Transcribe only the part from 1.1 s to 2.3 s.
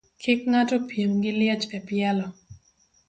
gi liech e pielo.